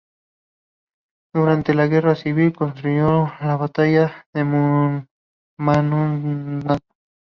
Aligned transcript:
Durante 1.31 1.75
la 1.75 1.85
Guerra 1.85 2.15
Civil, 2.15 2.53
constituyó 2.55 3.31
el 3.39 3.57
Batallón 3.59 4.09
Numancia. 5.59 6.79